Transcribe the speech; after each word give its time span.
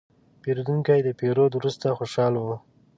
پیرودونکی 0.41 0.99
د 1.03 1.09
پیرود 1.19 1.51
وروسته 1.55 1.87
خوشاله 1.99 2.39
و. 2.45 2.47